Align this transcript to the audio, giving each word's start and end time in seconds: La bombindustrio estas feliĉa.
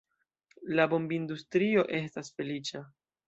La 0.79 0.85
bombindustrio 0.93 1.85
estas 1.99 2.33
feliĉa. 2.39 2.85